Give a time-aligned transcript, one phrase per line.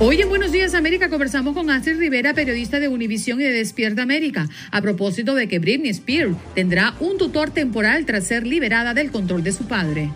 [0.00, 4.02] Hoy en Buenos Días América conversamos con Astrid Rivera, periodista de Univisión y de Despierta
[4.02, 9.10] América, a propósito de que Britney Spears tendrá un tutor temporal tras ser liberada del
[9.10, 10.12] control de su padre.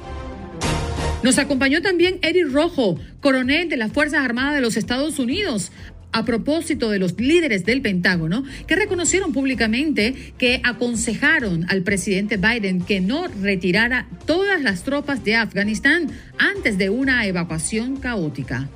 [1.25, 5.73] Nos acompañó también Eric Rojo, coronel de las Fuerzas Armadas de los Estados Unidos,
[6.13, 12.83] a propósito de los líderes del Pentágono que reconocieron públicamente que aconsejaron al presidente Biden
[12.83, 16.09] que no retirara todas las tropas de Afganistán
[16.39, 18.69] antes de una evacuación caótica.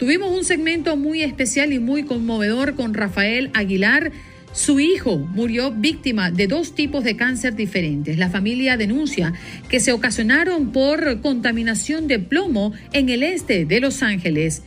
[0.00, 4.12] Tuvimos un segmento muy especial y muy conmovedor con Rafael Aguilar.
[4.50, 8.16] Su hijo murió víctima de dos tipos de cáncer diferentes.
[8.16, 9.34] La familia denuncia
[9.68, 14.62] que se ocasionaron por contaminación de plomo en el este de Los Ángeles.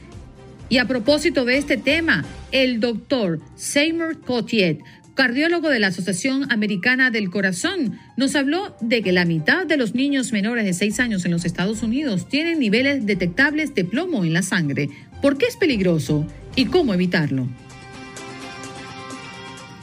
[0.70, 4.82] Y a propósito de este tema, el doctor Seymour Cotiet
[5.16, 9.94] cardiólogo de la Asociación Americana del Corazón, nos habló de que la mitad de los
[9.94, 14.34] niños menores de 6 años en los Estados Unidos tienen niveles detectables de plomo en
[14.34, 14.90] la sangre.
[15.24, 17.48] ¿Por qué es peligroso y cómo evitarlo?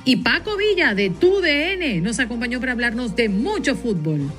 [0.04, 4.30] Y Paco Villa de TUDN nos acompañó para hablarnos de mucho fútbol.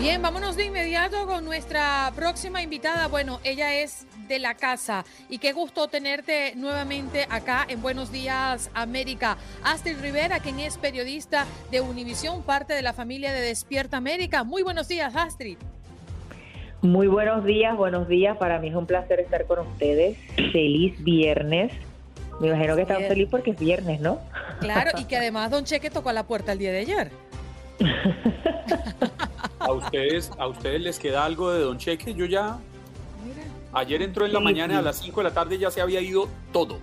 [0.00, 3.08] Bien, vámonos de inmediato con nuestra próxima invitada.
[3.08, 8.70] Bueno, ella es de la casa y qué gusto tenerte nuevamente acá en Buenos Días
[8.72, 9.36] América.
[9.62, 14.42] Astrid Rivera, quien es periodista de Univisión, parte de la familia de Despierta América.
[14.42, 15.58] Muy buenos días, Astrid.
[16.84, 18.36] Muy buenos días, buenos días.
[18.36, 20.18] Para mí es un placer estar con ustedes.
[20.52, 21.72] Feliz viernes.
[22.40, 24.20] Me imagino que están feliz porque es viernes, ¿no?
[24.60, 27.10] Claro, y que además Don Cheque tocó a la puerta el día de ayer.
[29.60, 32.12] ¿A ustedes, ¿A ustedes les queda algo de Don Cheque?
[32.12, 32.58] Yo ya...
[33.72, 36.28] Ayer entró en la mañana a las 5 de la tarde ya se había ido
[36.52, 36.76] todo.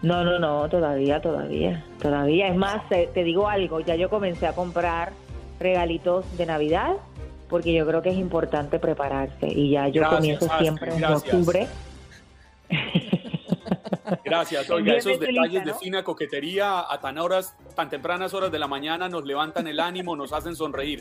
[0.00, 2.46] No, no, no, todavía, todavía, todavía.
[2.46, 5.12] Es más, te, digo algo, ya yo comencé a comprar
[5.58, 6.92] regalitos de Navidad
[7.48, 11.68] porque yo creo que es importante prepararse y ya yo comienzo siempre en octubre.
[14.24, 18.66] Gracias, oiga, esos detalles de fina coquetería a tan horas, tan tempranas horas de la
[18.66, 21.00] mañana nos levantan el ánimo, nos hacen sonreír.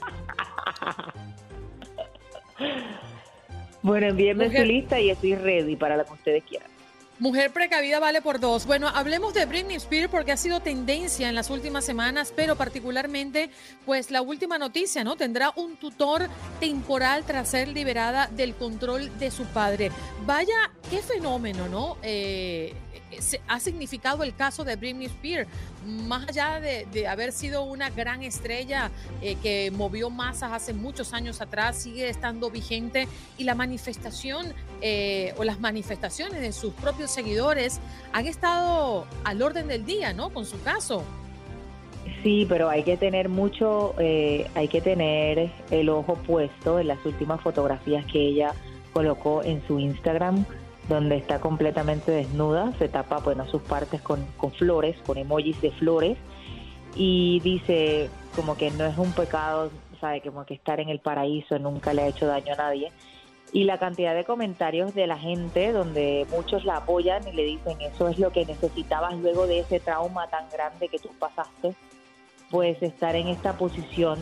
[3.81, 6.74] Bueno, envíenme su lista y estoy ready para lo que ustedes quieran.
[7.17, 8.65] Mujer precavida vale por dos.
[8.65, 13.49] Bueno, hablemos de Britney Spears porque ha sido tendencia en las últimas semanas, pero particularmente,
[13.85, 15.15] pues la última noticia, ¿no?
[15.15, 16.27] Tendrá un tutor
[16.59, 19.91] temporal tras ser liberada del control de su padre.
[20.25, 21.97] Vaya, qué fenómeno, ¿no?
[22.03, 22.73] Eh,
[23.47, 25.47] ha significado el caso de Britney Spears,
[25.85, 31.41] más allá de, haber sido una gran estrella eh, que movió masas hace muchos años
[31.41, 37.79] atrás, sigue estando vigente y la manifestación eh, o las manifestaciones de sus propios seguidores
[38.13, 40.29] han estado al orden del día, ¿no?
[40.29, 41.03] Con su caso.
[42.23, 47.03] Sí, pero hay que tener mucho, eh, hay que tener el ojo puesto en las
[47.05, 48.53] últimas fotografías que ella
[48.93, 50.45] colocó en su Instagram
[50.87, 55.71] donde está completamente desnuda, se tapa bueno sus partes con, con flores, con emojis de
[55.71, 56.17] flores
[56.95, 61.57] y dice como que no es un pecado, sabe como que estar en el paraíso
[61.59, 62.91] nunca le ha hecho daño a nadie.
[63.53, 67.79] Y la cantidad de comentarios de la gente donde muchos la apoyan y le dicen
[67.79, 71.73] eso es lo que necesitabas luego de ese trauma tan grande que tú pasaste,
[72.51, 74.19] pues estar en esta posición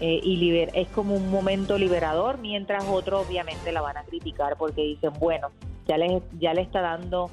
[0.00, 4.56] eh, y liber es como un momento liberador, mientras otros obviamente la van a criticar
[4.56, 5.50] porque dicen, bueno,
[5.88, 7.30] ya le, ya le está dando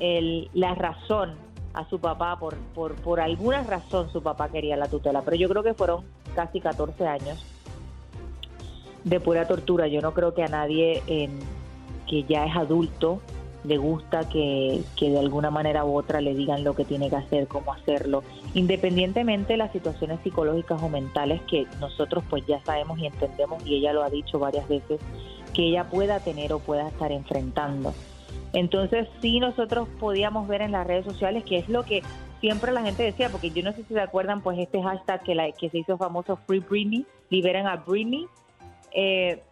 [0.00, 1.34] el, la razón
[1.74, 5.48] a su papá, por, por, por alguna razón su papá quería la tutela, pero yo
[5.48, 7.44] creo que fueron casi 14 años
[9.04, 9.86] de pura tortura.
[9.86, 11.02] Yo no creo que a nadie
[12.06, 13.20] que ya es adulto
[13.64, 17.16] le gusta que, que, de alguna manera u otra le digan lo que tiene que
[17.16, 18.22] hacer, cómo hacerlo,
[18.54, 23.76] independientemente de las situaciones psicológicas o mentales que nosotros pues ya sabemos y entendemos y
[23.76, 25.00] ella lo ha dicho varias veces
[25.58, 27.92] que ella pueda tener o pueda estar enfrentando.
[28.52, 32.04] Entonces sí nosotros podíamos ver en las redes sociales que es lo que
[32.40, 35.34] siempre la gente decía, porque yo no sé si se acuerdan pues este hashtag que,
[35.34, 38.28] la, que se hizo famoso Free Britney, liberan a Britney,
[38.92, 39.42] eh,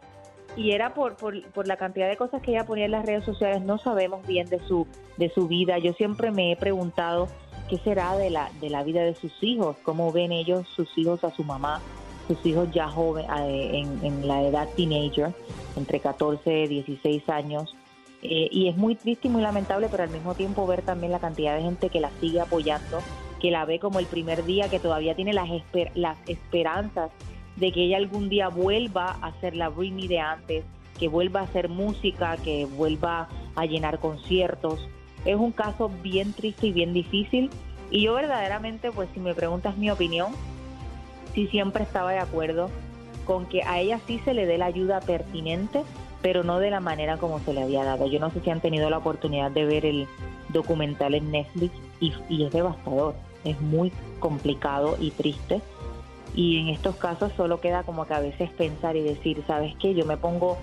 [0.55, 3.25] y era por, por, por, la cantidad de cosas que ella ponía en las redes
[3.25, 4.87] sociales, no sabemos bien de su,
[5.17, 5.79] de su vida.
[5.79, 7.27] Yo siempre me he preguntado
[7.69, 11.25] qué será de la, de la vida de sus hijos, cómo ven ellos, sus hijos
[11.25, 11.83] a su mamá,
[12.27, 15.35] sus hijos ya jóvenes, eh, en, la edad teenager,
[15.77, 17.75] entre 14 y 16 años.
[18.23, 21.21] Eh, y es muy triste y muy lamentable, pero al mismo tiempo ver también la
[21.21, 22.99] cantidad de gente que la sigue apoyando,
[23.41, 25.49] que la ve como el primer día, que todavía tiene las,
[25.95, 27.11] las esperanzas
[27.57, 30.65] de que ella algún día vuelva a ser la Britney de antes,
[30.99, 34.89] que vuelva a hacer música, que vuelva a llenar conciertos.
[35.25, 37.51] Es un caso bien triste y bien difícil.
[37.91, 40.33] Y yo verdaderamente, pues si me preguntas mi opinión,
[41.35, 42.71] sí siempre estaba de acuerdo
[43.25, 45.83] con que a ella sí se le dé la ayuda pertinente,
[46.23, 48.07] pero no de la manera como se le había dado.
[48.07, 50.07] Yo no sé si han tenido la oportunidad de ver el
[50.49, 53.15] documental en Netflix y, es devastador,
[53.45, 55.61] es muy complicado y triste.
[56.35, 59.95] Y en estos casos solo queda como que a veces pensar y decir, ¿sabes qué?
[59.95, 60.59] Yo me pongo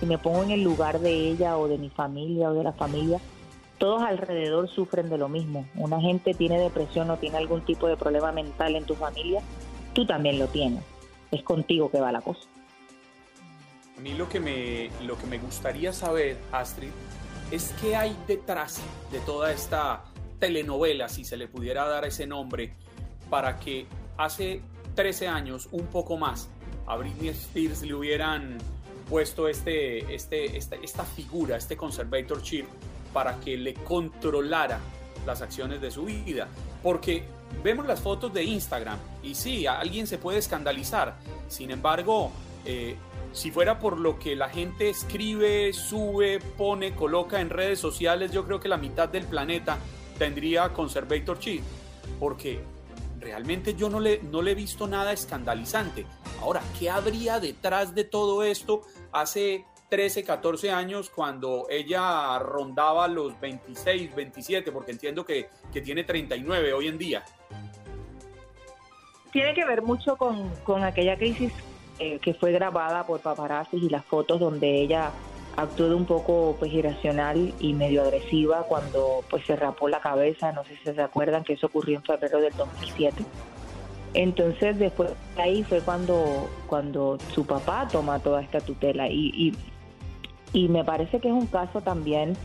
[0.00, 2.72] si me pongo en el lugar de ella o de mi familia o de la
[2.72, 3.18] familia,
[3.78, 5.66] todos alrededor sufren de lo mismo.
[5.76, 9.40] Una gente tiene depresión o tiene algún tipo de problema mental en tu familia,
[9.92, 10.82] tú también lo tienes.
[11.30, 12.40] Es contigo que va la cosa.
[13.96, 16.90] A mí lo que me, lo que me gustaría saber, Astrid,
[17.50, 18.80] es qué hay detrás
[19.10, 20.04] de toda esta
[20.38, 22.74] telenovela, si se le pudiera dar ese nombre,
[23.28, 23.86] para que
[24.16, 24.62] hace
[24.94, 26.48] 13 años, un poco más,
[26.86, 28.58] a Britney Spears le hubieran
[29.08, 32.66] puesto este, este, esta, esta figura, este conservator chip,
[33.12, 34.78] para que le controlara
[35.26, 36.48] las acciones de su vida.
[36.82, 37.24] Porque
[37.62, 41.16] vemos las fotos de Instagram y sí, alguien se puede escandalizar.
[41.48, 42.32] Sin embargo,
[42.64, 42.96] eh,
[43.32, 48.44] si fuera por lo que la gente escribe, sube, pone, coloca en redes sociales, yo
[48.44, 49.78] creo que la mitad del planeta
[50.18, 51.62] tendría conservator chip.
[52.18, 52.60] Porque
[53.20, 56.06] realmente yo no le, no le he visto nada escandalizante.
[56.40, 63.38] Ahora, ¿qué habría detrás de todo esto hace 13, 14 años cuando ella rondaba los
[63.40, 65.48] 26, 27, porque entiendo que,
[65.84, 67.24] tiene 39 hoy en día?
[69.32, 71.52] Tiene que ver mucho con, aquella crisis
[71.98, 75.12] eh, que fue grabada por paparazzi y las fotos donde ella
[75.56, 80.52] actuó de un poco pues irracional y medio agresiva cuando pues se rapó la cabeza,
[80.52, 83.24] no sé si se acuerdan que eso ocurrió en febrero del 2007.
[84.14, 89.52] Entonces después de ahí fue cuando, cuando su papá toma toda esta tutela y, y,
[90.52, 92.36] me parece que es un caso también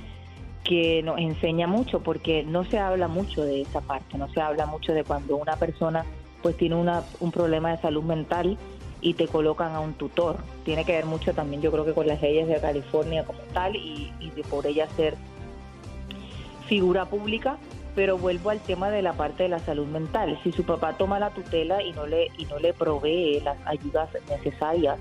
[0.63, 4.65] que nos enseña mucho porque no se habla mucho de esa parte, no se habla
[4.65, 6.05] mucho de cuando una persona
[6.41, 8.57] pues tiene una, un problema de salud mental
[9.01, 10.37] y te colocan a un tutor.
[10.63, 13.75] Tiene que ver mucho también yo creo que con las leyes de California como tal
[13.75, 15.15] y, y de por ella ser
[16.67, 17.57] figura pública
[17.95, 20.39] pero vuelvo al tema de la parte de la salud mental.
[20.43, 24.09] Si su papá toma la tutela y no le y no le provee las ayudas
[24.29, 24.97] necesarias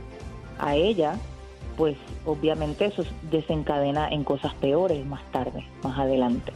[0.58, 1.16] a ella,
[1.76, 6.52] pues obviamente eso desencadena en cosas peores más tarde, más adelante.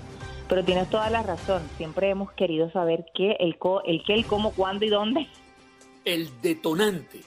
[0.48, 4.52] Pero tienes toda la razón, siempre hemos querido saber qué, el, el qué, el cómo,
[4.52, 5.26] cuándo y dónde.
[6.04, 7.22] El detonante.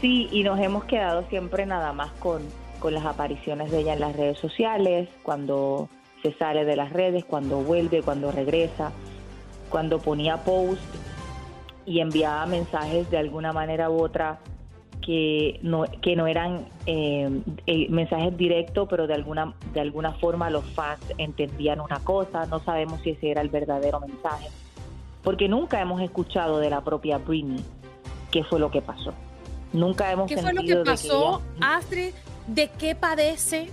[0.00, 2.42] Sí, y nos hemos quedado siempre nada más con,
[2.78, 5.88] con las apariciones de ella en las redes sociales, cuando
[6.22, 8.92] se sale de las redes, cuando vuelve, cuando regresa,
[9.68, 10.82] cuando ponía post
[11.84, 14.40] y enviaba mensajes de alguna manera u otra
[15.00, 20.50] que no, que no eran eh, eh, mensajes directos, pero de alguna, de alguna forma
[20.50, 24.48] los fans entendían una cosa, no sabemos si ese era el verdadero mensaje,
[25.22, 27.64] porque nunca hemos escuchado de la propia Britney
[28.30, 29.12] qué fue lo que pasó.
[29.72, 32.12] Nunca hemos ¿Qué fue lo que pasó, Astrid?
[32.46, 33.68] ¿De qué padece?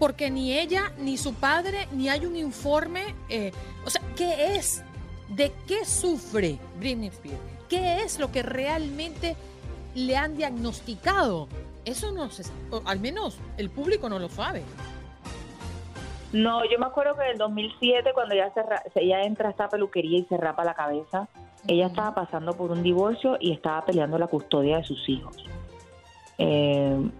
[0.00, 3.14] porque ni ella, ni su padre, ni hay un informe.
[3.28, 3.52] Eh,
[3.84, 4.82] o sea, ¿qué es?
[5.28, 7.38] ¿De qué sufre Britney Spears?
[7.68, 9.36] ¿Qué es lo que realmente
[9.94, 11.48] le han diagnosticado?
[11.84, 12.44] Eso no se
[12.84, 14.62] al menos el público no lo sabe.
[16.32, 19.68] No, yo me acuerdo que en el 2007, cuando ella, se, ella entra a esta
[19.68, 21.28] peluquería y se rapa la cabeza,
[21.66, 25.36] ella estaba pasando por un divorcio y estaba peleando la custodia de sus hijos.
[26.38, 27.10] Eh,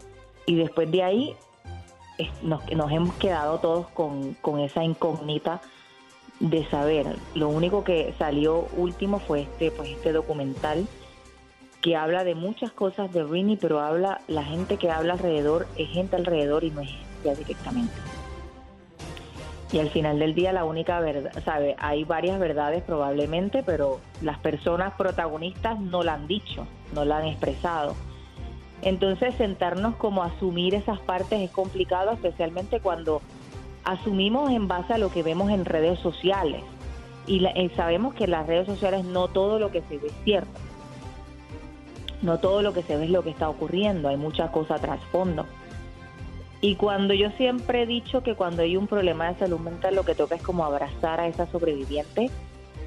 [0.46, 1.36] y después de ahí
[2.42, 5.60] nos, nos hemos quedado todos con, con esa incógnita
[6.38, 7.16] de saber.
[7.34, 10.86] Lo único que salió último fue este, pues este documental
[11.80, 15.88] que habla de muchas cosas de Rini, pero habla, la gente que habla alrededor es
[15.90, 16.90] gente alrededor y no es
[17.22, 17.94] ella directamente.
[19.72, 24.38] Y al final del día la única verdad, sabe, hay varias verdades probablemente, pero las
[24.38, 27.94] personas protagonistas no la han dicho, no la han expresado.
[28.82, 33.22] Entonces sentarnos como asumir esas partes es complicado, especialmente cuando
[33.84, 36.62] asumimos en base a lo que vemos en redes sociales.
[37.26, 40.14] Y, eh, sabemos que en las redes sociales no todo lo que se ve es
[40.24, 40.69] cierto.
[42.22, 45.46] No todo lo que se ve es lo que está ocurriendo, hay mucha cosa trasfondo.
[46.60, 50.04] Y cuando yo siempre he dicho que cuando hay un problema de salud mental lo
[50.04, 52.30] que toca es como abrazar a esa sobreviviente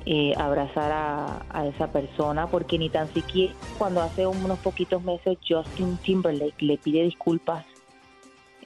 [0.05, 5.95] eh, abrazar a, esa persona, porque ni tan siquiera cuando hace unos poquitos meses Justin
[5.95, 7.65] Timberlake le pide disculpas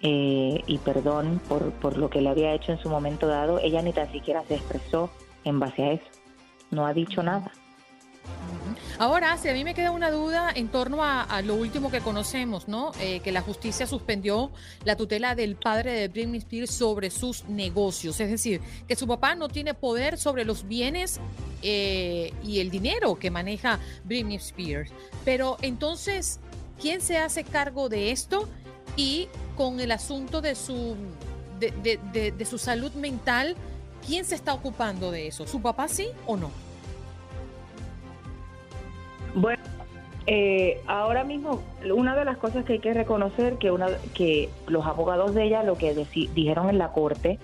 [0.02, 3.84] eh, y perdón por, por lo que le había hecho en su momento dado, ella
[3.84, 5.12] ni tan siquiera se expresó
[5.44, 6.10] en base a eso,
[6.72, 7.52] no ha dicho nada.
[9.00, 12.68] Ahora, si a mí me queda una duda en torno a, lo último que conocemos,
[12.68, 12.92] ¿no?
[13.00, 14.50] Eh, que la justicia suspendió
[14.86, 18.20] la tutela del padre de Britney Spears sobre sus negocios.
[18.20, 21.20] Es decir, que su papá no tiene poder sobre los bienes
[21.62, 24.92] eh, y el dinero que maneja Britney Spears.
[25.24, 26.40] Pero entonces,
[26.82, 28.50] ¿quién se hace cargo de esto?
[28.96, 30.96] Y con el asunto de su,
[31.60, 33.56] de su salud mental,
[34.08, 35.46] ¿quién se está ocupando de eso?
[35.46, 36.67] ¿Su papá sí o no?
[39.38, 39.62] Bueno,
[40.26, 41.62] eh, ahora mismo
[41.94, 45.62] una de las cosas que hay que reconocer que una que los abogados de ella
[45.62, 45.94] lo que
[46.34, 47.38] dijeron en la corte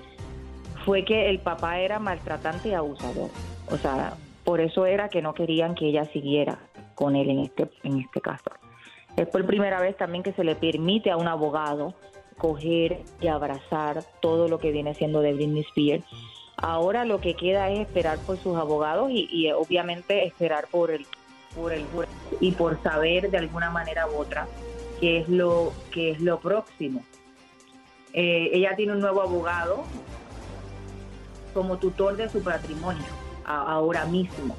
[0.85, 3.29] fue que el papá era maltratante y abusador.
[3.69, 6.57] O sea, por eso era que no querían que ella siguiera
[6.95, 8.50] con él en este en este caso.
[9.15, 11.93] Es por primera vez también que se le permite a un abogado
[12.39, 16.05] coger y abrazar todo lo que viene siendo de Britney Spears.
[16.57, 21.05] Ahora lo que queda es esperar por sus abogados y, y obviamente esperar por el
[21.55, 21.86] por el
[22.39, 24.48] y por saber de alguna manera u otra
[25.00, 27.03] qué es lo que es lo próximo.
[28.13, 29.83] Eh, ella tiene un nuevo abogado
[31.53, 33.03] como tutor de su patrimonio
[33.45, 34.55] ahora mismo.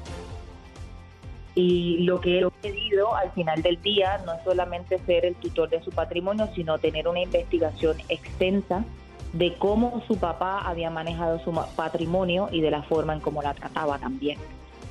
[1.55, 5.69] Y lo que he pedido al final del día no es solamente ser el tutor
[5.69, 8.83] de su patrimonio, sino tener una investigación extensa
[9.31, 13.53] de cómo su papá había manejado su patrimonio y de la forma en cómo la
[13.53, 14.37] trataba también.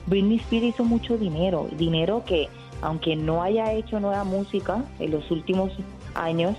[0.07, 2.49] Britney Spears hizo mucho dinero, dinero que
[2.83, 5.73] aunque no haya hecho nueva música en los últimos
[6.15, 6.57] años,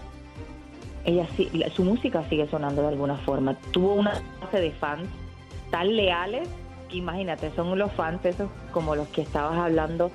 [1.03, 1.27] ella
[1.75, 3.53] su música sigue sonando de alguna forma.
[3.71, 5.07] Tuvo una base de fans
[5.69, 6.49] tan leales
[6.89, 10.11] que imagínate, son los fans esos como los que estabas hablando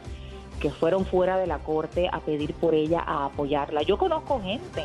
[0.60, 3.82] que fueron fuera de la corte a pedir por ella, a apoyarla.
[3.82, 4.84] Yo conozco gente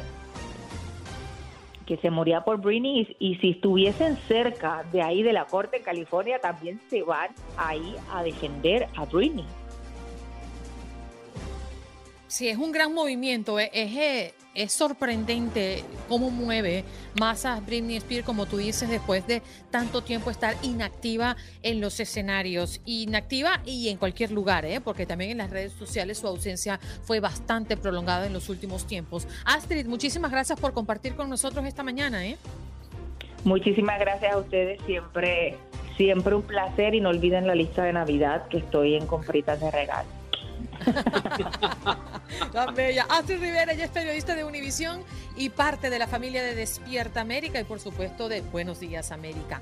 [1.85, 5.83] que se moría por Britney y, si estuviesen cerca de ahí de la corte en
[5.83, 9.45] California también se van ahí a defender a Britney.
[12.27, 13.59] Sí, es un gran movimiento.
[13.59, 16.83] Es, es, es sorprendente cómo mueve
[17.19, 22.81] masas Britney Spears, como tú dices, después de tanto tiempo estar inactiva en los escenarios.
[22.85, 24.81] Inactiva y en cualquier lugar, ¿eh?
[24.81, 29.27] porque también en las redes sociales su ausencia fue bastante prolongada en los últimos tiempos.
[29.45, 32.25] Astrid, muchísimas gracias por compartir con nosotros esta mañana.
[32.25, 32.38] ¿eh?
[33.43, 35.57] Muchísimas gracias a ustedes, siempre,
[35.97, 39.69] siempre un placer y no olviden la lista de Navidad que estoy en compritas de
[39.69, 40.14] regalo.
[42.53, 43.05] Tan bella.
[43.09, 45.03] Astrid Rivera, ella es periodista de Univisión
[45.35, 49.61] y parte de la familia de Despierta América y por supuesto de Buenos Días América.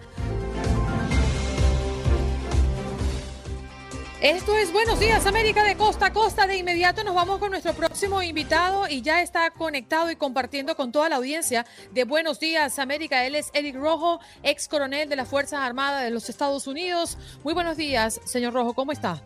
[4.23, 6.47] Esto es Buenos Días América de costa a costa.
[6.47, 10.93] De inmediato nos vamos con nuestro próximo invitado y ya está conectado y compartiendo con
[10.93, 13.25] toda la audiencia de Buenos Días América.
[13.25, 17.17] Él es Eric Rojo, ex coronel de las Fuerzas Armadas de los Estados Unidos.
[17.43, 19.21] Muy buenos días, señor Rojo, ¿cómo está?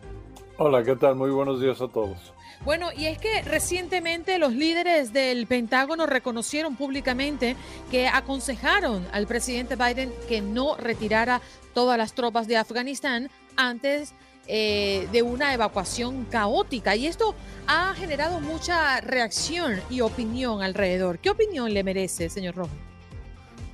[0.60, 1.14] Hola, ¿qué tal?
[1.14, 2.34] Muy buenos días a todos.
[2.64, 7.54] Bueno, y es que recientemente los líderes del Pentágono reconocieron públicamente
[7.92, 11.40] que aconsejaron al presidente Biden que no retirara
[11.74, 14.14] todas las tropas de Afganistán antes
[14.48, 16.96] eh, de una evacuación caótica.
[16.96, 17.36] Y esto
[17.68, 21.20] ha generado mucha reacción y opinión alrededor.
[21.20, 22.74] ¿Qué opinión le merece, señor Rojo?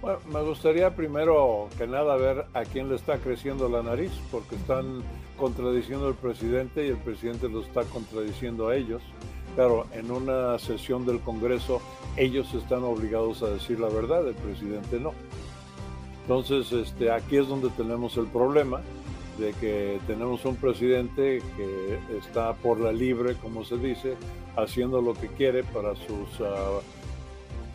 [0.03, 4.57] Bueno, me gustaría primero que nada ver a quién le está creciendo la nariz, porque
[4.57, 5.03] están
[5.37, 9.03] contradiciendo al presidente y el presidente lo está contradiciendo a ellos.
[9.55, 11.81] Claro, en una sesión del Congreso
[12.17, 15.13] ellos están obligados a decir la verdad, el presidente no.
[16.23, 18.81] Entonces, este, aquí es donde tenemos el problema
[19.39, 24.15] de que tenemos un presidente que está por la libre, como se dice,
[24.57, 26.41] haciendo lo que quiere para sus...
[26.41, 26.81] Uh,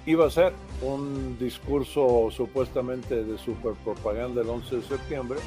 [0.06, 5.40] iba a ser un discurso supuestamente de superpropaganda el 11 de septiembre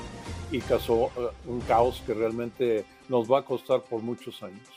[0.53, 4.69] y causó eh, un caos que realmente nos va a costar por muchos años.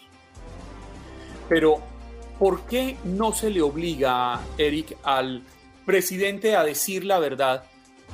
[1.48, 1.80] Pero,
[2.40, 5.44] ¿por qué no se le obliga, Eric, al
[5.86, 7.66] presidente a decir la verdad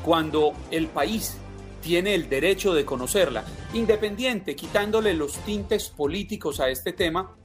[0.03, 1.37] cuando el país
[1.81, 3.45] tiene el derecho de conocerla?
[3.73, 7.35] Independiente, quitándole los tintes políticos a este tema,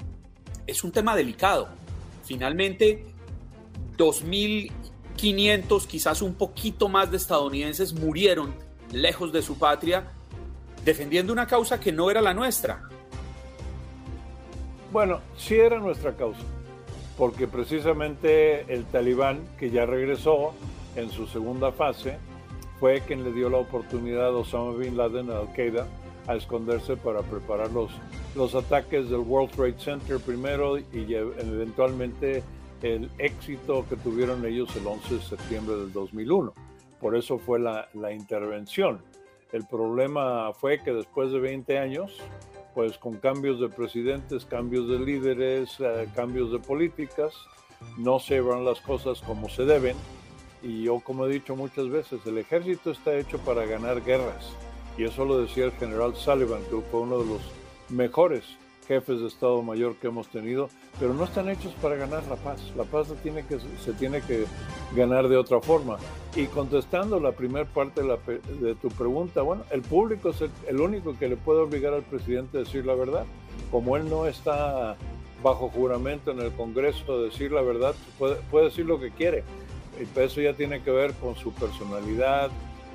[0.66, 1.68] es un tema delicado.
[2.25, 3.04] Finalmente,
[3.96, 10.05] 2.500, quizás un poquito más de estadounidenses murieron lejos de su patria
[10.85, 12.83] defendiendo una causa que no era la nuestra.
[14.93, 16.43] Bueno, sí era nuestra causa,
[17.19, 20.55] porque precisamente el talibán, que ya regresó
[20.95, 22.19] en su segunda fase,
[22.78, 25.87] fue quien le dio la oportunidad a Osama Bin Laden, a Al-Qaeda,
[26.28, 27.90] a esconderse para preparar los,
[28.35, 32.43] los ataques del World Trade Center primero y eventualmente
[32.83, 36.52] el éxito que tuvieron ellos el 11 de septiembre del 2001.
[37.00, 39.03] Por eso fue la, la intervención.
[39.53, 42.21] El problema fue que después de 20 años,
[42.75, 47.35] pues con cambios de presidentes, cambios de líderes, eh, cambios de políticas,
[47.97, 49.97] no se van las cosas como se deben.
[50.62, 54.53] Y yo, como he dicho muchas veces, el ejército está hecho para ganar guerras.
[54.99, 57.41] Y eso lo decía el general Sullivan, que fue uno de los
[57.88, 58.45] mejores
[58.87, 62.61] jefes de Estado Mayor que hemos tenido, pero no están hechos para ganar la paz.
[62.76, 63.14] La paz se
[63.93, 64.47] tiene que,
[64.95, 65.97] ganar de otra forma.
[66.35, 71.28] Y contestando la primera parte de, tu pregunta, bueno, el público es el, único que
[71.28, 73.25] le puede obligar al presidente a decir la verdad.
[73.71, 74.97] Como él no está
[75.43, 79.45] bajo juramento en el Congreso de decir la verdad, puede, puede decir lo que quiere.
[79.99, 82.50] Y eso ya tiene que ver con su personalidad,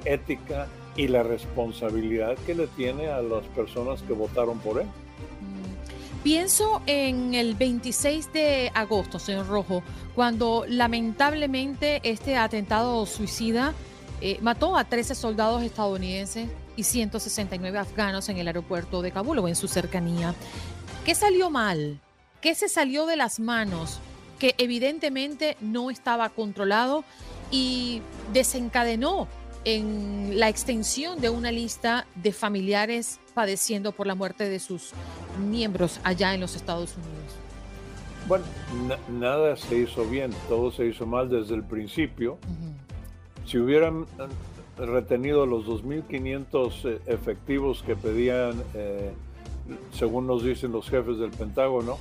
[0.06, 4.88] ética y la responsabilidad que le tiene a las personas que votaron por él.
[6.24, 9.82] Pienso en el 26 de agosto, señor Rojo,
[10.14, 13.74] cuando lamentablemente este atentado suicida
[14.22, 19.48] eh, mató a 13 soldados estadounidenses y 169 afganos en el aeropuerto de Kabul o
[19.48, 20.36] en su cercanía.
[21.06, 22.00] ¿Qué salió mal?
[22.40, 24.00] ¿Qué se salió de las manos?
[24.38, 27.04] Que evidentemente no estaba controlado
[27.50, 29.28] y desencadenó
[29.66, 34.92] en la extensión de una lista de familiares padeciendo por la muerte de sus
[35.40, 37.42] miembros allá en los Estados Unidos?
[38.28, 38.46] Bueno,
[39.10, 42.38] nada se hizo bien, todo se hizo mal desde el principio.
[43.46, 49.12] Si hubieran eh, retenido los 2.500 eh, efectivos que pedían, eh,
[49.94, 51.98] según nos dicen los jefes del Pentágono,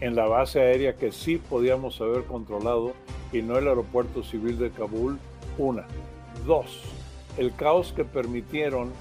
[0.00, 2.92] en la base aérea que sí podíamos haber controlado
[3.32, 5.18] y no el aeropuerto civil de Kabul,
[5.58, 5.84] una.
[6.46, 6.82] Dos,
[7.36, 8.92] el caos que permitieron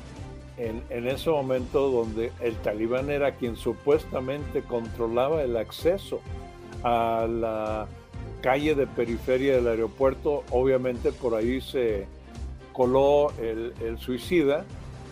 [0.58, 6.22] en, ese momento donde el talibán era quien supuestamente controlaba el acceso
[6.84, 7.88] a la
[8.42, 12.06] calle de periferia del aeropuerto, obviamente por ahí se
[12.72, 14.66] coló el, suicida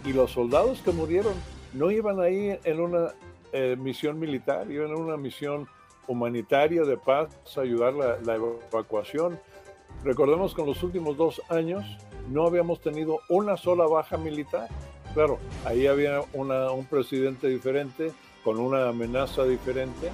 [0.05, 1.33] y los soldados que murieron
[1.73, 3.13] no iban ahí en una
[3.53, 5.67] eh, misión militar, iban en una misión
[6.07, 9.39] humanitaria de paz, ayudar la, la evacuación.
[10.03, 11.85] Recordemos que en los últimos dos años
[12.29, 14.67] no habíamos tenido una sola baja militar.
[15.13, 18.11] Claro, ahí había un presidente diferente,
[18.43, 20.09] con una amenaza diferente,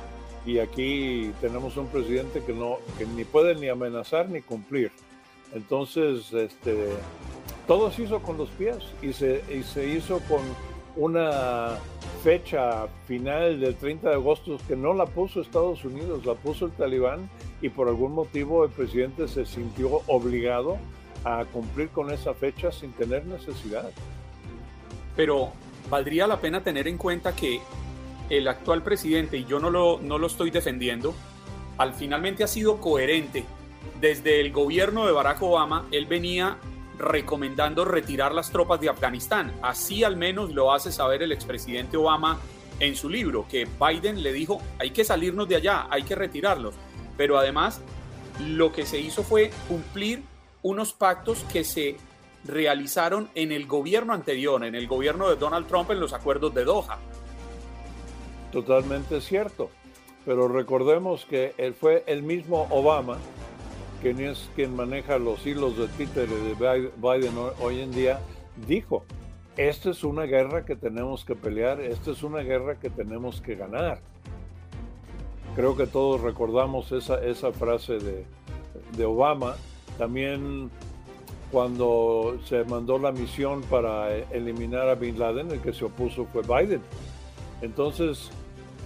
[0.45, 4.91] y aquí tenemos un presidente que, no, que ni puede ni amenazar ni cumplir.
[5.53, 6.89] Entonces, este,
[7.67, 10.41] todo se hizo con los pies y se, y se hizo con
[10.95, 11.77] una
[12.23, 16.71] fecha final del 30 de agosto que no la puso Estados Unidos, la puso el
[16.71, 17.29] talibán
[17.61, 20.77] y por algún motivo el presidente se sintió obligado
[21.27, 23.89] a cumplir con esa fecha sin tener necesidad.
[25.15, 25.51] Pero
[25.89, 27.61] valdría la pena tener en cuenta que
[28.29, 31.13] el actual presidente, y yo no lo, no lo estoy defendiendo,
[31.77, 33.45] al finalmente ha sido coherente.
[33.99, 36.57] Desde el gobierno de Barack Obama, él venía
[36.97, 39.53] recomendando retirar las tropas de Afganistán.
[39.61, 42.39] Así al menos lo hace saber el expresidente Obama
[42.79, 46.75] en su libro, que Biden le dijo, hay que salirnos de allá, hay que retirarlos.
[47.15, 47.81] Pero además,
[48.39, 50.21] lo que se hizo fue cumplir
[50.61, 51.97] unos pactos que se
[52.43, 56.63] realizaron en el gobierno anterior, en el gobierno de Donald Trump en los acuerdos de
[56.63, 56.97] Doha.
[58.51, 59.69] Totalmente cierto,
[60.25, 63.17] pero recordemos que él fue el mismo Obama,
[64.01, 68.19] quien es quien maneja los hilos de Twitter de Biden hoy en día,
[68.67, 69.03] dijo,
[69.57, 73.55] esta es una guerra que tenemos que pelear, esta es una guerra que tenemos que
[73.55, 73.99] ganar.
[75.55, 78.25] Creo que todos recordamos esa, esa frase de,
[78.95, 79.55] de Obama.
[79.97, 80.69] También
[81.51, 86.41] cuando se mandó la misión para eliminar a Bin Laden, el que se opuso fue
[86.41, 86.81] Biden.
[87.61, 88.29] Entonces,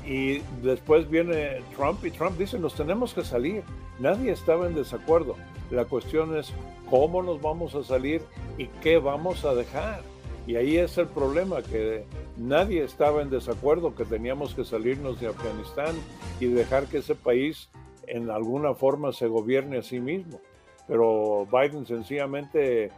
[0.06, 3.64] y después viene Trump y Trump dice, nos tenemos que salir.
[4.00, 5.36] Nadie estaba en desacuerdo.
[5.70, 6.54] La cuestión es
[6.90, 8.22] cómo nos vamos a salir
[8.58, 10.02] y qué vamos a dejar.
[10.48, 12.04] Y ahí es el problema, que
[12.36, 15.96] nadie estaba en desacuerdo que teníamos que salirnos de Afganistán
[16.40, 17.70] y dejar que ese país
[18.08, 20.42] en alguna forma se gobierne a sí mismo
[20.88, 22.92] pero Biden sencillamente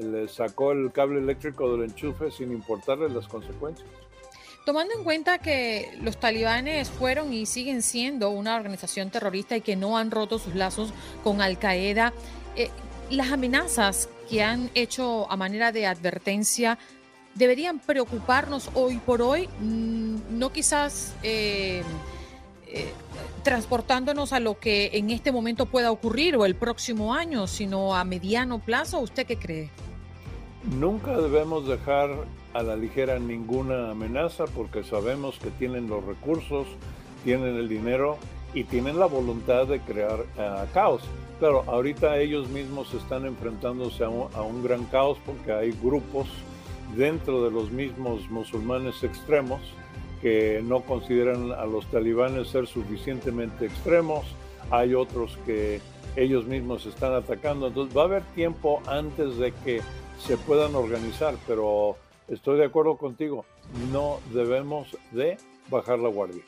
[0.00, 3.88] le, sacó el cable eléctrico del enchufe sin importarle las consecuencias.
[4.64, 9.76] Tomando en cuenta que los talibanes fueron y siguen siendo una organización terrorista y que
[9.76, 12.12] no han roto sus lazos con Al Qaeda,
[12.56, 12.70] eh,
[13.10, 16.78] las amenazas que han hecho a manera de advertencia
[17.34, 21.82] deberían preocuparnos hoy por hoy, mm, no quizás eh,
[22.66, 22.92] eh,
[23.42, 28.04] transportándonos a lo que en este momento pueda ocurrir o el próximo año, sino a
[28.04, 28.98] mediano plazo?
[29.00, 29.70] ¿Usted qué cree?
[30.64, 32.10] Nunca debemos dejar
[32.52, 36.66] a la ligera ninguna amenaza porque sabemos que tienen los recursos,
[37.22, 38.18] tienen el dinero
[38.52, 41.02] y tienen la voluntad de crear eh, caos.
[41.38, 46.26] Pero ahorita ellos mismos están enfrentándose a un, gran caos porque hay grupos
[46.96, 49.60] dentro de los mismos musulmanes extremos
[50.64, 54.24] no consideran a los talibanes ser suficientemente extremos.
[54.70, 55.80] Hay otros que
[56.16, 57.68] ellos mismos están atacando.
[57.68, 59.82] Entonces va a haber tiempo antes de que
[60.18, 61.96] se puedan organizar, pero
[62.28, 63.44] estoy de acuerdo contigo,
[63.92, 65.36] no debemos de
[65.70, 66.42] bajar la guardia.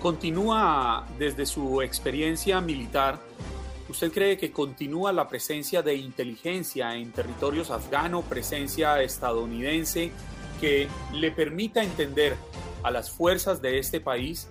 [0.00, 3.18] Continúa desde su experiencia militar,
[3.88, 10.12] ¿usted cree que continúa la presencia de inteligencia en territorios afgano, presencia estadounidense,
[10.60, 12.36] que le permita entender
[12.82, 14.48] a las fuerzas de este país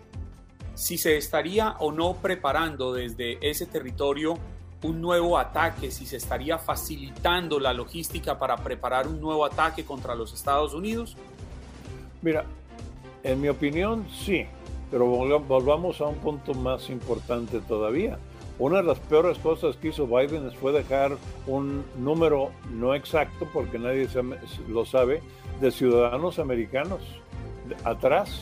[0.73, 4.37] si se estaría o no preparando desde ese territorio
[4.81, 10.15] un nuevo ataque, si se estaría facilitando la logística para preparar un nuevo ataque contra
[10.15, 11.17] los Estados Unidos?
[12.21, 12.45] Mira,
[13.23, 14.45] en mi opinión sí,
[14.89, 18.17] pero volvamos a un punto más importante todavía.
[18.57, 21.17] Una de las peores cosas que hizo Biden fue dejar
[21.47, 24.07] un número no exacto, porque nadie
[24.67, 25.21] lo sabe,
[25.59, 27.01] de ciudadanos americanos
[27.83, 28.41] atrás.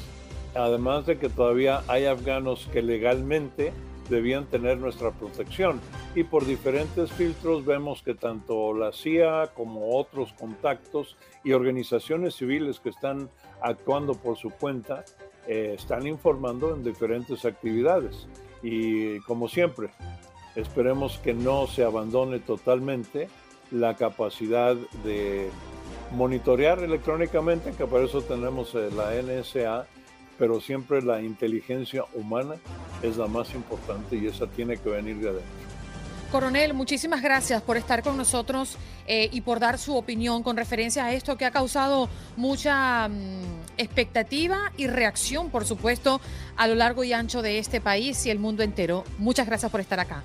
[0.55, 3.73] Además de que todavía hay afganos que legalmente
[4.09, 5.79] debían tener nuestra protección.
[6.15, 12.79] Y por diferentes filtros vemos que tanto la CIA como otros contactos y organizaciones civiles
[12.79, 13.29] que están
[13.61, 15.03] actuando por su cuenta
[15.47, 18.27] eh, están informando en diferentes actividades.
[18.63, 19.89] Y como siempre,
[20.55, 23.29] esperemos que no se abandone totalmente
[23.71, 25.49] la capacidad de
[26.11, 29.87] monitorear electrónicamente, que para eso tenemos eh, la NSA
[30.37, 32.55] pero siempre la inteligencia humana
[33.01, 35.67] es la más importante y esa tiene que venir de adentro.
[36.31, 41.05] Coronel, muchísimas gracias por estar con nosotros eh, y por dar su opinión con referencia
[41.05, 46.19] a esto que ha causado mucha mm, expectativa y reacción, por supuesto,
[46.57, 49.05] a lo largo y ancho de este país y el mundo entero.
[49.17, 50.23] Muchas gracias por estar acá.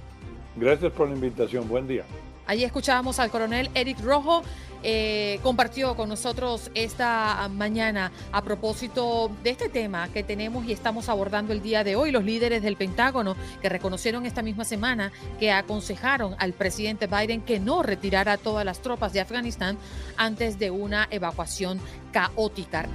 [0.57, 1.68] Gracias por la invitación.
[1.68, 2.05] Buen día.
[2.46, 4.42] Allí escuchábamos al coronel Eric Rojo,
[4.83, 11.09] eh, compartió con nosotros esta mañana a propósito de este tema que tenemos y estamos
[11.09, 12.11] abordando el día de hoy.
[12.11, 17.61] Los líderes del Pentágono que reconocieron esta misma semana que aconsejaron al presidente Biden que
[17.61, 19.78] no retirara todas las tropas de Afganistán
[20.16, 21.81] antes de una evacuación
[22.12, 22.88] caótica.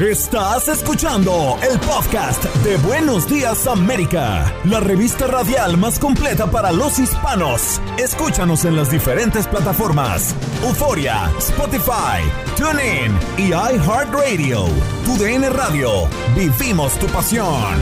[0.00, 6.98] Estás escuchando el podcast de Buenos Días América, la revista radial más completa para los
[6.98, 7.82] hispanos.
[7.98, 12.22] Escúchanos en las diferentes plataformas: Euforia, Spotify,
[12.56, 14.64] TuneIn y iHeartRadio.
[15.04, 16.08] Tu DN Radio.
[16.34, 17.76] Vivimos tu pasión.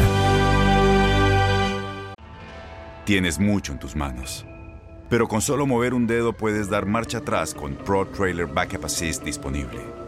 [3.04, 4.44] Tienes mucho en tus manos,
[5.08, 9.22] pero con solo mover un dedo puedes dar marcha atrás con Pro Trailer Backup Assist
[9.22, 10.07] disponible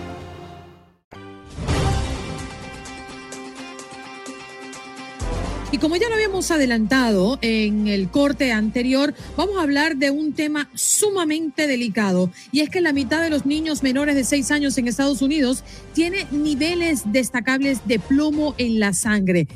[5.73, 10.33] Y como ya lo habíamos adelantado en el corte anterior, vamos a hablar de un
[10.33, 12.29] tema sumamente delicado.
[12.51, 15.63] Y es que la mitad de los niños menores de 6 años en Estados Unidos
[15.93, 19.47] tiene niveles destacables de plomo en la sangre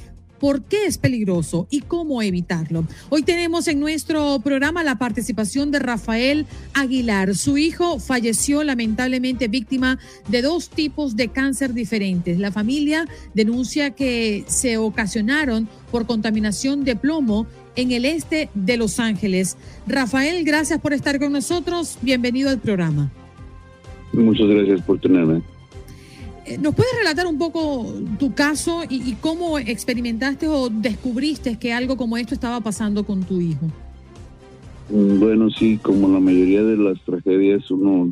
[0.46, 2.86] por qué es peligroso y cómo evitarlo.
[3.10, 7.34] Hoy tenemos en nuestro programa la participación de Rafael Aguilar.
[7.34, 12.38] Su hijo falleció lamentablemente víctima de dos tipos de cáncer diferentes.
[12.38, 19.00] La familia denuncia que se ocasionaron por contaminación de plomo en el este de Los
[19.00, 19.58] Ángeles.
[19.88, 21.98] Rafael, gracias por estar con nosotros.
[22.04, 23.12] Bienvenido al programa.
[24.14, 25.42] Muchas gracias por tenerme.
[26.46, 31.98] Eh, ¿Nos puedes relatar un poco tu caso y, cómo experimentaste o descubriste que algo
[31.98, 33.66] como esto estaba pasando con tu hijo?
[34.90, 38.12] Mm, bueno, sí, como la mayoría de las tragedias, uno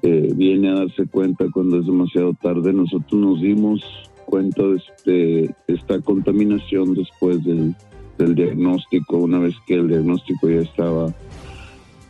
[0.00, 2.72] eh, viene a darse cuenta cuando es demasiado tarde.
[2.72, 3.82] Nosotros nos dimos
[4.24, 7.74] cuenta de este, esta contaminación después del,
[8.18, 11.14] diagnóstico, una vez que el diagnóstico ya estaba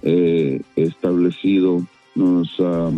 [0.03, 1.83] eh, establecido.
[2.14, 2.49] Nos.
[2.59, 2.90] Ah,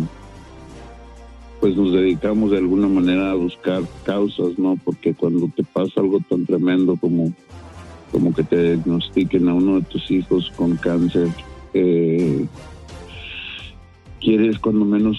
[1.63, 4.77] pues nos dedicamos de alguna manera a buscar causas, ¿no?
[4.83, 7.31] Porque cuando te pasa algo tan tremendo como,
[8.11, 11.29] como que te diagnostiquen a uno de tus hijos con cáncer,
[11.73, 12.45] eh,
[14.19, 15.17] quieres cuando menos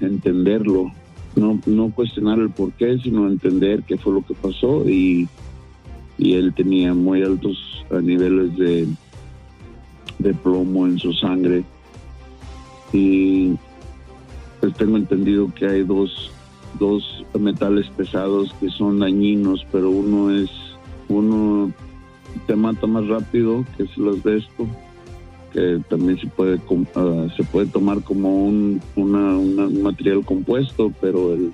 [0.00, 0.90] entenderlo,
[1.36, 5.28] no, no cuestionar el por qué, sino entender qué fue lo que pasó y,
[6.16, 8.88] y él tenía muy altos niveles de,
[10.20, 11.64] de plomo en su sangre.
[12.94, 13.58] Y
[14.62, 16.30] pues tengo entendido que hay dos,
[16.78, 20.50] dos metales pesados que son dañinos, pero uno es,
[21.08, 21.72] uno
[22.46, 24.68] te mata más rápido, que es el asbesto,
[25.52, 26.60] que también se puede,
[26.94, 31.52] ah, se puede tomar como un, un material compuesto, pero el,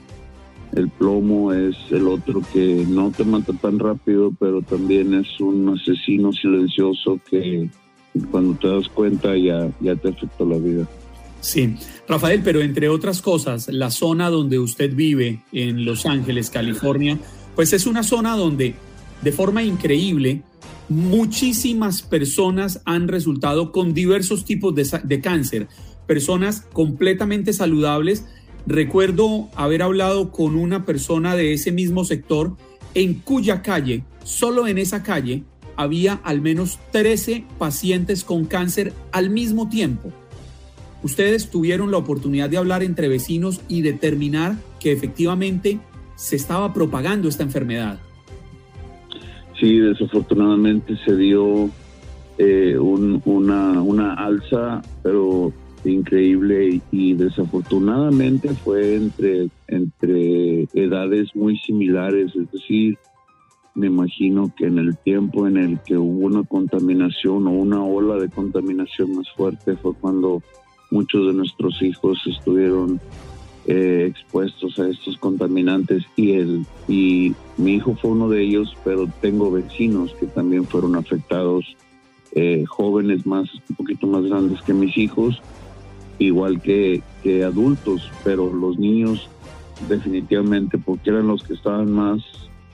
[0.77, 5.66] el plomo es el otro que no te mata tan rápido, pero también es un
[5.71, 7.71] asesino silencioso que
[8.31, 10.87] cuando te das cuenta ya, ya te afectó la vida.
[11.40, 11.77] Sí,
[12.09, 17.18] Rafael, pero entre otras cosas, la zona donde usted vive, en Los Ángeles, California,
[17.55, 18.74] pues es una zona donde
[19.22, 20.42] de forma increíble
[20.88, 25.68] muchísimas personas han resultado con diversos tipos de, cáncer,
[26.07, 28.24] personas completamente saludables.
[28.66, 32.57] Recuerdo haber hablado con una persona de ese mismo sector
[32.94, 35.44] en cuya calle, solo en esa calle,
[35.77, 40.12] había al menos 13 pacientes con cáncer al mismo tiempo.
[41.02, 45.78] Ustedes tuvieron la oportunidad de hablar entre vecinos y determinar que efectivamente
[46.16, 48.00] se estaba propagando esta enfermedad.
[49.61, 51.70] Sí, desafortunadamente se dio
[52.38, 55.52] eh, una, una alza, pero
[55.84, 62.98] increíble y, desafortunadamente fue entre, entre edades muy similares, es decir,
[63.74, 68.16] me imagino que en el tiempo en el que hubo una contaminación o una ola
[68.16, 70.42] de contaminación más fuerte fue cuando
[70.90, 73.01] muchos de nuestros hijos estuvieron
[73.66, 79.07] eh, expuestos a estos contaminantes y el y mi hijo fue uno de ellos pero
[79.20, 81.77] tengo vecinos que también fueron afectados
[82.33, 85.42] eh, jóvenes más un poquito más grandes que mis hijos
[86.18, 87.03] igual que,
[87.44, 89.29] adultos, pero los niños
[89.88, 92.20] definitivamente porque eran los que estaban más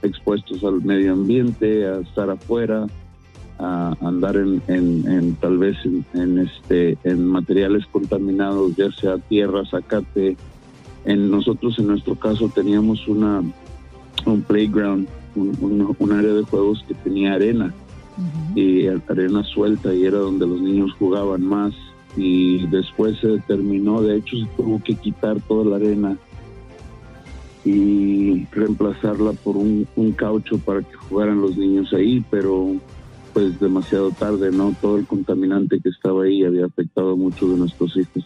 [0.02, 2.86] expuestos al medio ambiente, a estar afuera,
[3.58, 5.76] a andar en, tal vez
[6.14, 10.36] en, este en materiales contaminados, ya sea tierra, zacate.
[11.04, 13.42] En nosotros en nuestro caso teníamos una
[14.26, 17.72] un playground, un, área de juegos que tenía arena.
[18.54, 21.74] Y arena suelta y era donde los niños jugaban más.
[22.16, 26.16] Y después se determinó, de hecho se tuvo que quitar toda la arena
[27.64, 29.86] y reemplazarla por un,
[30.16, 32.74] caucho para que jugaran los niños ahí, pero
[33.34, 34.74] pues demasiado tarde, ¿no?
[34.80, 38.24] Todo el contaminante que estaba ahí había afectado a muchos de nuestros hijos.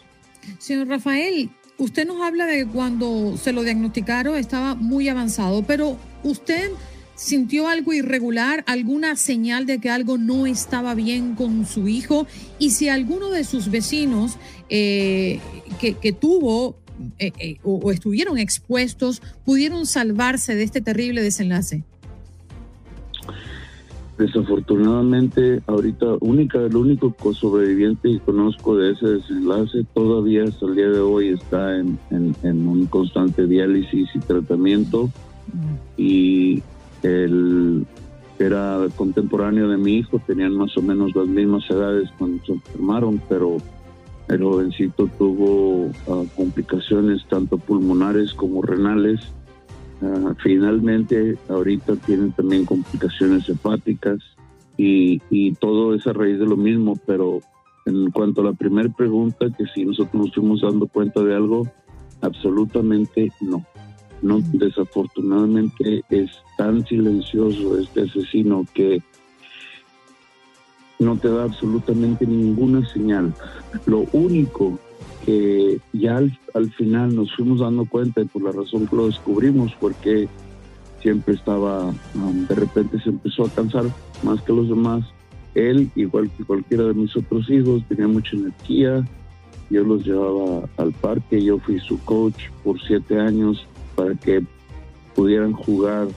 [0.58, 6.70] Señor Rafael, usted nos habla de cuando se lo diagnosticaron estaba muy avanzado, pero usted
[7.18, 12.26] sintió algo irregular, alguna señal de que algo no estaba bien con su hijo
[12.58, 14.36] y si alguno de sus vecinos
[14.68, 15.40] eh,
[15.80, 16.76] que, tuvo
[17.18, 21.82] eh, eh, o, estuvieron expuestos pudieron salvarse de este terrible desenlace.
[24.18, 30.88] Desafortunadamente, ahorita única, el único sobreviviente que conozco de ese desenlace todavía hasta el día
[30.88, 31.98] de hoy está en,
[32.42, 35.08] un constante diálisis y tratamiento.
[35.96, 36.64] Y
[37.04, 37.86] él
[38.40, 43.22] era contemporáneo de mi hijo, tenían más o menos las mismas edades cuando se enfermaron,
[43.28, 43.58] pero
[44.28, 49.20] el jovencito tuvo ah, complicaciones tanto pulmonares como renales.
[50.02, 54.18] Ah, finalmente, ahorita tienen también complicaciones hepáticas
[54.76, 57.40] y, y, todo es a raíz de lo mismo, pero
[57.84, 61.66] en cuanto a la primera pregunta, que si nosotros nos fuimos dando cuenta de algo,
[62.20, 63.64] absolutamente no.
[64.20, 69.00] No, desafortunadamente es tan silencioso este asesino que
[70.98, 73.32] no te da absolutamente ninguna señal.
[73.86, 74.78] Lo único
[75.28, 76.16] que ya
[76.54, 80.26] al, final nos fuimos dando cuenta y por la razón que lo descubrimos, porque
[81.02, 83.84] siempre estaba, um, de repente se empezó a cansar
[84.22, 85.04] más que los demás.
[85.54, 89.06] Él, igual que cualquiera de mis otros hijos, tenía mucha energía.
[89.68, 94.42] Yo los llevaba al parque, yo fui su coach por siete años para que
[95.14, 96.08] pudieran jugar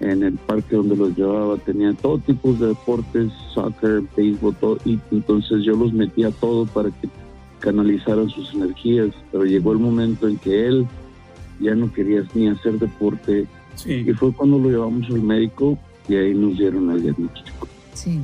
[0.00, 1.56] en el parque donde los llevaba.
[1.56, 6.90] Tenía todo tipo de deportes, soccer, béisbol, todo, y entonces yo los metía todo para
[6.90, 7.08] que
[7.66, 10.86] canalizaran sus energías, pero llegó el momento en que él
[11.58, 13.44] ya no quería ni hacer deporte
[13.84, 15.76] y fue cuando lo llevamos al médico
[16.08, 17.66] y ahí nos dieron el diagnóstico.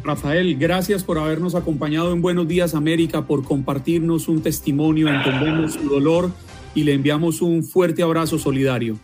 [0.04, 5.88] Rafael, gracias por habernos acompañado en Buenos Días América, por compartirnos un testimonio, entendemos su
[5.88, 6.30] dolor
[6.76, 8.96] y le enviamos un fuerte abrazo solidario.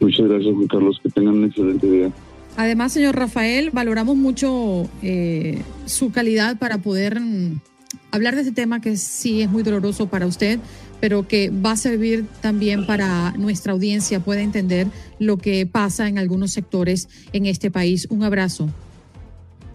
[0.00, 0.98] Muchas gracias, Juan Carlos.
[1.00, 2.10] Que tengan un excelente día.
[2.56, 7.60] Además, señor Rafael, valoramos mucho eh, su calidad para poder mm,
[8.10, 10.60] hablar de este tema que sí es muy doloroso para usted,
[11.00, 14.86] pero que va a servir también para nuestra audiencia pueda entender
[15.18, 18.06] lo que pasa en algunos sectores en este país.
[18.10, 18.68] Un abrazo.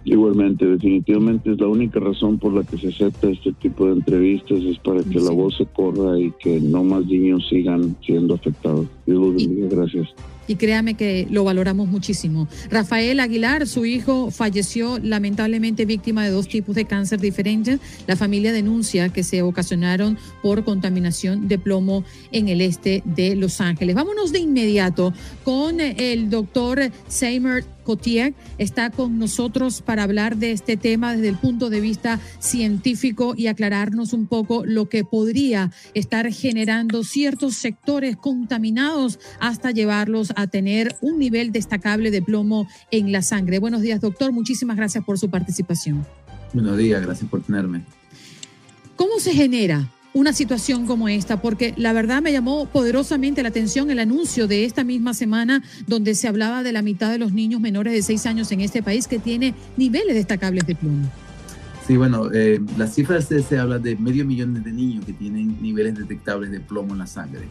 [0.05, 4.59] Igualmente, definitivamente es la única razón por la que se acepta este tipo de entrevistas,
[4.59, 8.87] es para que la voz se corra y que no más niños sigan siendo afectados.
[9.05, 10.07] Dios los bendiga, gracias
[10.47, 12.47] y créame que lo valoramos muchísimo.
[12.69, 17.79] Rafael Aguilar, su hijo, falleció lamentablemente víctima de dos tipos de cáncer diferentes.
[18.07, 23.61] La familia denuncia que se ocasionaron por contaminación de plomo en el este de Los
[23.61, 23.95] Ángeles.
[23.95, 30.75] Vámonos de inmediato con el doctor Seymour Cotier está con nosotros para hablar de este
[30.75, 36.29] tema desde el punto de vista científico y aclararnos un poco lo que podría estar
[36.33, 43.21] generando ciertos sectores contaminados hasta llevarlos a tener un nivel destacable de plomo en la
[43.21, 43.59] sangre.
[43.59, 44.33] Buenos días, doctor.
[44.33, 46.05] Muchísimas gracias por su participación.
[46.51, 47.83] Buenos días, gracias por tenerme.
[48.97, 53.91] ¿Cómo se genera una situación como esta, porque la verdad me llamó poderosamente la atención
[53.91, 57.61] el anuncio de esta misma semana donde se hablaba de la mitad de los niños
[57.61, 61.07] menores de seis años en este país que tiene niveles destacables de plomo.
[61.85, 65.95] Sí, bueno, eh, las cifras se, habla de medio millón de niños que tienen niveles
[65.95, 67.47] detectables de plomo en la sangre,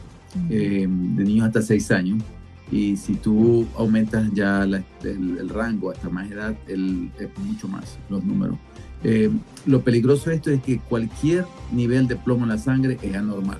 [0.51, 2.23] eh, de niños hasta seis años.
[2.71, 8.25] Y si tú aumentas ya el, rango hasta más edad, el, es mucho más los
[8.25, 8.59] números.
[9.05, 9.31] Eh,
[9.67, 13.59] lo peligroso de esto es que cualquier nivel de plomo en la sangre es anormal.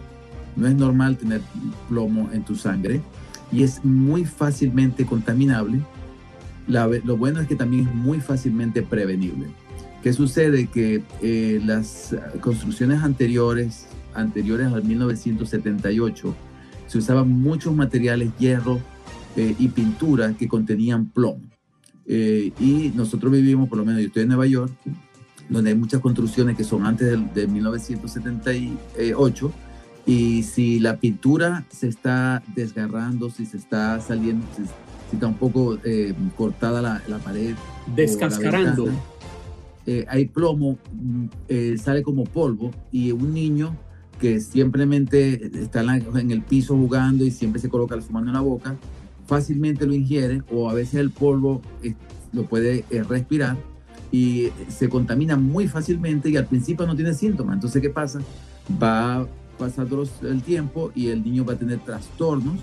[0.57, 1.43] No es normal tener
[1.89, 3.01] plomo en tu sangre
[3.53, 5.81] y es muy fácilmente contaminable.
[6.67, 9.47] lo bueno es que también es muy fácilmente prevenible.
[10.03, 10.67] ¿Qué sucede?
[10.67, 16.35] Que eh, las construcciones anteriores, anteriores al 1978,
[16.87, 18.81] se usaban muchos materiales, hierro
[19.37, 21.43] eh, y pintura que contenían plomo.
[22.07, 24.73] y nosotros vivimos, por lo menos yo estoy en Nueva York,
[25.49, 29.53] donde hay muchas construcciones que son antes de, 1978
[30.07, 34.63] y si la pintura se está desgarrando, si se está saliendo, si,
[35.13, 37.55] está un poco eh, cortada la, pared.
[37.95, 38.89] Descascarando.
[39.87, 43.77] Eh, hay plomo, mm, eh, sale como polvo y un niño
[44.21, 48.41] que simplemente está en, el piso jugando y siempre se coloca su mano en la
[48.41, 48.77] boca,
[49.27, 51.61] fácilmente lo ingiere o a veces el polvo
[52.33, 53.57] lo puede respirar
[54.13, 57.55] y se contamina muy fácilmente y al principio no tiene síntomas.
[57.55, 58.21] Entonces, ¿qué pasa?
[58.83, 59.27] Va
[59.59, 62.59] pasando el tiempo y el niño va a tener trastornos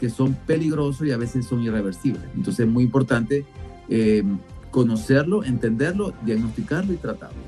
[0.00, 2.22] que son peligrosos y a veces son irreversibles.
[2.34, 3.44] Entonces, es muy importante
[3.88, 4.22] eh,
[4.70, 7.38] conocerlo, entenderlo, diagnosticarlo y tratarlo.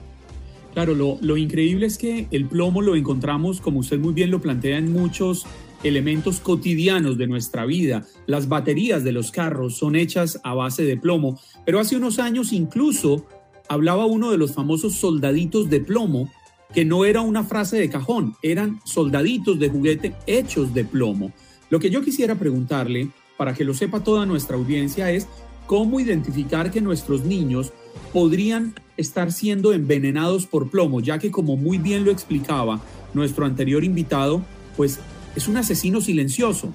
[0.74, 4.40] Claro, lo, lo increíble es que el plomo lo encontramos, como usted muy bien lo
[4.40, 5.46] plantea, en muchos
[5.82, 8.04] elementos cotidianos de nuestra vida.
[8.26, 12.52] Las baterías de los carros son hechas a base de plomo, pero hace unos años
[12.52, 13.26] incluso
[13.70, 16.28] hablaba uno de los famosos soldaditos de plomo,
[16.74, 21.32] que no era una frase de cajón, eran soldaditos de juguete hechos de plomo.
[21.70, 25.28] Lo que yo quisiera preguntarle, para que lo sepa toda nuestra audiencia, es
[25.68, 27.72] cómo identificar que nuestros niños
[28.12, 32.80] podrían estar siendo envenenados por plomo, ya que como muy bien lo explicaba
[33.14, 34.42] nuestro anterior invitado,
[34.76, 34.98] pues
[35.36, 36.72] es un asesino silencioso.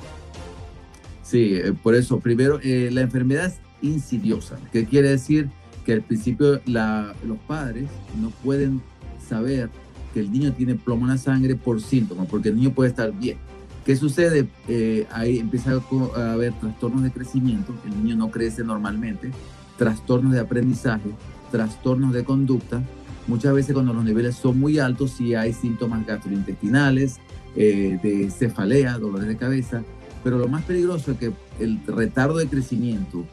[1.24, 5.50] Sí, eh, por eso, primero, eh, la enfermedad es insidiosa, ¿qué quiere decir?
[5.86, 7.88] Que al principio los padres
[8.20, 8.82] no pueden
[9.28, 9.70] saber
[10.14, 13.12] que el niño tiene plomo en la sangre por síntomas, porque el niño puede estar
[13.12, 13.38] bien.
[13.86, 14.48] ¿Qué sucede?
[14.68, 15.72] Eh, ahí empieza
[16.16, 19.30] a haber trastornos de crecimiento, el niño no crece normalmente,
[19.78, 21.10] trastornos de aprendizaje,
[21.52, 22.82] trastornos de conducta.
[23.28, 27.18] Muchas veces cuando los niveles son muy altos, sí hay síntomas gastrointestinales,
[27.56, 29.84] eh, de cefalea, dolores de cabeza,
[30.24, 33.24] pero lo más peligroso es que el retardo de crecimiento,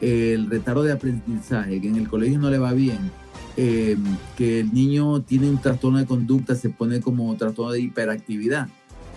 [0.00, 3.10] el retardo de aprendizaje, que en el colegio no le va bien,
[3.56, 4.02] em,
[4.36, 8.68] que el niño tiene un trastorno de conducta, se pone como trastorno de hiperactividad.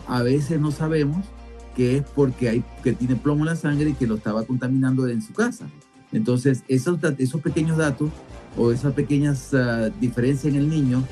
[0.08, 1.26] A veces no sabemos
[1.76, 5.08] que es porque hay, que tiene plomo en la sangre y que lo estaba contaminando
[5.08, 5.68] en su casa.
[6.12, 8.10] Entonces, esos, esos pequeños datos
[8.58, 11.04] o esas pequeñas uh, diferencias en el niño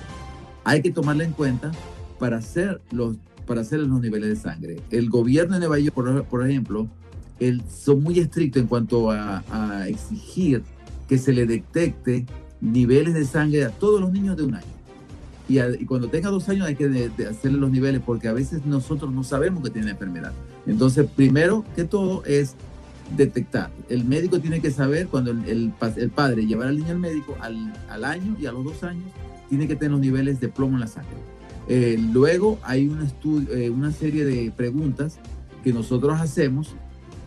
[0.64, 1.72] hay que tomarla en cuenta
[2.20, 4.82] para hacer los, para hacer los niveles de sangre.
[4.90, 6.90] El gobierno de Nueva York, por ejemplo,
[7.70, 10.64] son muy estrictos en cuanto a, exigir
[11.08, 12.26] que se le detecte
[12.60, 14.66] niveles de sangre a todos los niños de un año.
[15.48, 19.24] Y, cuando tenga dos años hay que hacerle los niveles porque a veces nosotros no
[19.24, 20.34] sabemos que tiene enfermedad.
[20.66, 22.56] Entonces, primero que todo es
[23.16, 23.72] detectar.
[23.88, 27.74] El médico tiene que saber cuando el, el, padre llevar al niño al médico al,
[27.90, 29.06] al, año y a los dos años
[29.48, 31.16] tiene que tener los niveles de plomo en la sangre.
[31.70, 35.20] Eh, luego hay un estudio, eh, una serie de preguntas
[35.64, 36.76] que nosotros hacemos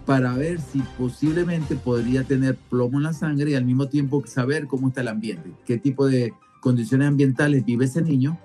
[0.07, 4.67] para ver si posiblemente podría tener plomo en la sangre y al mismo tiempo saber
[4.67, 8.39] cómo está el ambiente, qué tipo de condiciones ambientales vive ese niño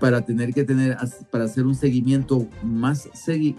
[0.00, 0.96] para tener que tener,
[1.30, 3.08] para hacer un seguimiento más,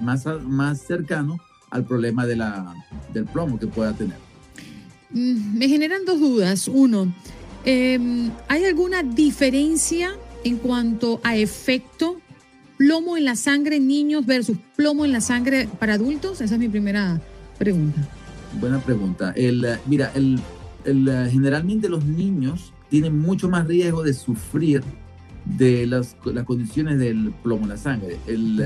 [0.01, 1.39] más, más cercano
[1.69, 4.17] al problema del plomo que pueda tener.
[5.11, 6.67] Mm, me generan dos dudas.
[6.67, 7.13] Uno,
[7.65, 10.11] em, ¿hay alguna diferencia
[10.43, 12.19] en cuanto a efecto
[12.77, 16.41] plomo en la sangre en niños versus plomo en la sangre para adultos?
[16.41, 17.21] Esa es mi primera
[17.58, 18.08] pregunta.
[18.60, 19.34] Buena pregunta.
[19.36, 20.39] El, mira, el,
[20.86, 24.84] el, generalmente los niños tienen mucho más riesgo de sufrir
[25.45, 28.18] de las, las condiciones del plomo en la sangre.
[28.28, 28.62] El,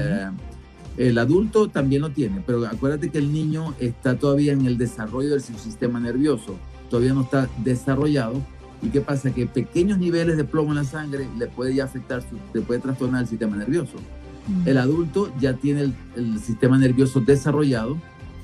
[0.97, 5.29] el adulto también lo tiene, pero acuérdate que el niño está todavía en el desarrollo
[5.29, 6.57] del sistema nervioso,
[6.89, 8.41] todavía no está desarrollado.
[8.83, 9.31] ¿Y qué pasa?
[9.31, 12.23] Que pequeños niveles de plomo en la sangre le puede ya afectar,
[12.53, 13.97] le puede trastornar el sistema nervioso.
[14.65, 17.97] El adulto ya tiene el, sistema nervioso desarrollado.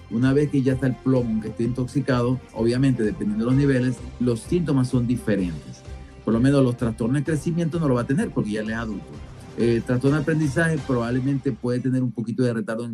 [0.10, 3.98] Una vez que ya está el plomo, que esté intoxicado, obviamente, dependiendo de los niveles,
[4.20, 5.82] los síntomas son diferentes.
[6.24, 8.70] Por lo menos los trastornos de crecimiento no lo va a tener porque ya él
[8.70, 9.06] es adulto
[9.58, 12.88] eh, trastorno de aprendizaje probablemente puede tener un poquito de retardo,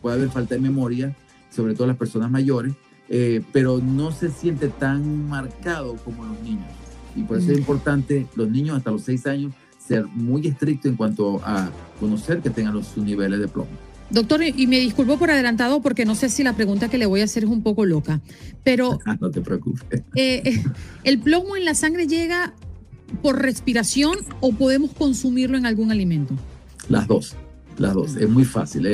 [0.00, 1.16] puede haber falta de memoria,
[1.50, 2.74] sobre todo las personas mayores,
[3.08, 6.68] eh, pero no se siente tan marcado como los niños.
[7.16, 7.60] Y por eso es mm.
[7.60, 12.50] importante los niños hasta los 6 años ser muy estrictos en cuanto a conocer que
[12.50, 13.70] tengan los, sus niveles de plomo.
[14.12, 17.22] Doctor, y me disculpo por adelantado porque no sé si la pregunta que le voy
[17.22, 18.20] a hacer es un poco loca,
[18.62, 18.98] pero...
[19.20, 20.02] no te preocupes.
[20.14, 20.62] Eh,
[21.02, 22.52] ¿El plomo en la sangre llega
[23.22, 26.34] por respiración o podemos consumirlo en algún alimento?
[26.88, 27.36] Las dos,
[27.78, 28.16] las dos.
[28.16, 28.86] Es muy fácil.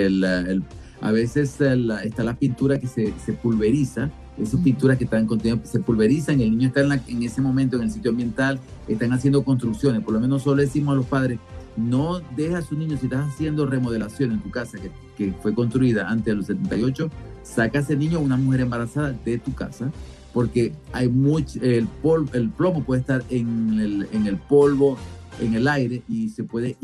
[1.00, 3.12] a veces está la pintura que se,
[3.42, 4.10] pulveriza,
[4.40, 7.90] esas pinturas que están contenidas se pulverizan, el niño está en, ese momento en el
[7.90, 10.02] sitio ambiental, están haciendo construcciones.
[10.02, 11.40] Por lo menos solo decimos a los padres,
[11.78, 14.78] no deja a su niño, si estás haciendo remodelación en tu casa
[15.16, 17.10] que, fue construida antes de los 78,
[17.42, 19.90] saca a ese niño una mujer embarazada de tu casa
[20.32, 21.88] porque hay mucho, el,
[22.32, 24.96] el plomo puede estar en el, en el polvo,
[25.40, 26.76] en el aire y se puede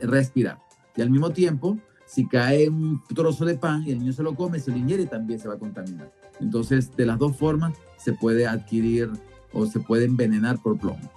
[0.00, 0.58] respirar.
[0.96, 1.76] Y al mismo tiempo,
[2.06, 5.06] si cae un trozo de pan y el niño se lo come, se lo ingiere
[5.06, 6.12] también se va a contaminar.
[6.40, 9.10] Entonces, de las dos formas se puede adquirir
[9.52, 11.10] o se puede envenenar por plomo.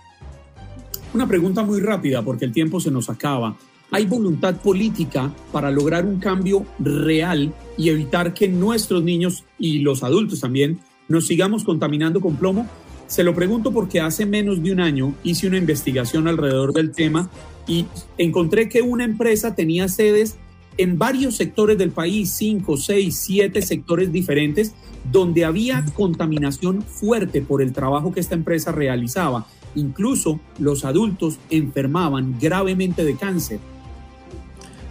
[1.13, 3.57] Una pregunta muy rápida porque el tiempo se nos acaba.
[3.91, 10.03] ¿Hay voluntad política para lograr un cambio real y evitar que nuestros niños y los
[10.03, 12.67] adultos también nos sigamos contaminando con plomo?
[13.07, 17.31] Se lo pregunto porque hace menos de un año hice una investigación alrededor del tema
[17.67, 17.87] y
[18.19, 20.37] encontré que una empresa tenía sedes
[20.77, 24.75] en varios sectores del país, cinco, seis, siete sectores diferentes,
[25.11, 29.47] donde había contaminación fuerte por el trabajo que esta empresa realizaba.
[29.75, 33.59] Incluso los adultos enfermaban gravemente de cáncer.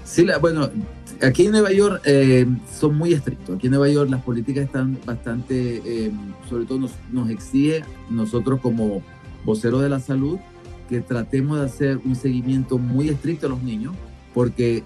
[0.04, 0.70] Sí, bueno,
[1.22, 3.56] aquí en Nueva York eh, son muy estrictos.
[3.56, 6.10] Aquí en Nueva York las políticas están bastante, eh,
[6.48, 9.02] sobre todo nos, nos exige nosotros como
[9.44, 10.38] voceros de la salud
[10.88, 13.94] que tratemos de hacer un seguimiento muy estricto a los niños,
[14.34, 14.82] porque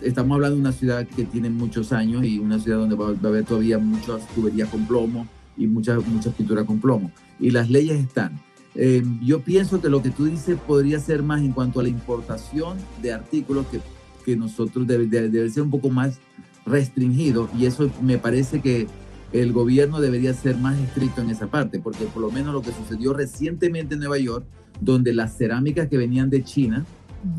[0.00, 3.28] estamos hablando de una ciudad que tiene muchos años y una ciudad donde va, a
[3.28, 7.10] haber todavía muchas tuberías con plomo y muchas muchas pinturas con plomo.
[7.40, 8.40] Y las leyes están.
[8.78, 11.88] Eh, yo pienso que lo que tú dices podría ser más en cuanto a la
[11.88, 13.80] importación de artículos que
[14.26, 16.18] que nosotros debe, debe, ser un poco más
[16.66, 18.88] restringido y eso me parece que
[19.32, 22.72] el gobierno debería ser más estricto en esa parte, porque por lo menos lo que
[22.72, 24.44] sucedió recientemente en Nueva York,
[24.80, 26.84] donde las cerámicas que venían de China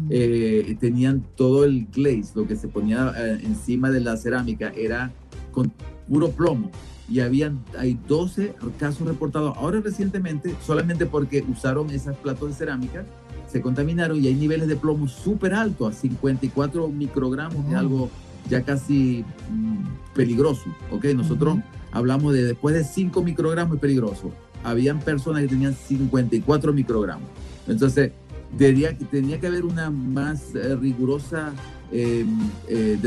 [0.09, 5.11] eh, tenían todo el glaze, lo que se ponía eh, encima de la cerámica era
[5.51, 5.71] con
[6.07, 6.71] puro plomo.
[7.09, 13.05] Y habían, hay 12 casos reportados ahora recientemente, solamente porque usaron esas platos de cerámica
[13.47, 18.09] se contaminaron y hay niveles de plomo súper altos, a 54 microgramos, es algo
[18.49, 21.05] ya casi mm, peligroso, ¿ok?
[21.15, 21.57] Nosotros
[21.91, 24.31] hablamos de después de 5 microgramos es peligroso.
[24.63, 27.29] Habían personas que tenían 54 microgramos.
[27.67, 28.11] Entonces,
[28.57, 31.53] tenía, tenía que haber una más eh, rigurosa
[31.91, 32.27] em,
[32.67, 32.97] eh,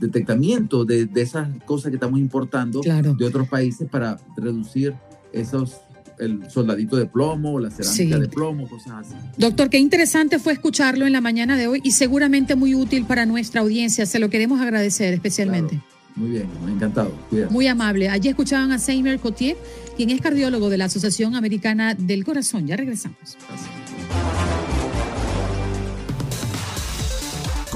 [0.00, 4.94] detectamiento de, de, esas cosas que estamos importando de otros países para reducir
[5.32, 5.80] esos
[6.18, 9.14] el soldadito de plomo, la cerámica de plomo, cosas así.
[9.36, 13.26] Doctor, qué interesante fue escucharlo en la mañana de hoy y seguramente muy útil para
[13.26, 14.06] nuestra audiencia.
[14.06, 15.80] Se lo queremos agradecer especialmente.
[16.16, 17.12] Muy bien, encantado.
[17.50, 18.08] Muy amable.
[18.08, 19.56] Allí escuchaban a Seymour Cotier,
[19.96, 22.66] quien es cardiólogo de la Asociación Americana del Corazón.
[22.66, 23.38] Ya regresamos.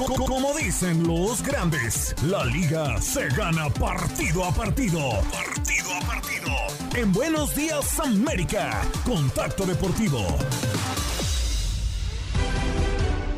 [0.05, 4.99] Como dicen los grandes, la liga se gana partido a partido.
[5.31, 6.49] Partido a partido.
[6.93, 10.19] En Buenos Días América, Contacto Deportivo.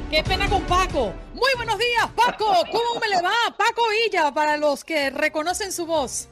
[0.09, 1.13] Qué pena con Paco.
[1.35, 2.47] Muy buenos días, Paco.
[2.71, 3.55] ¿Cómo me le va?
[3.55, 6.29] Paco Villa, para los que reconocen su voz.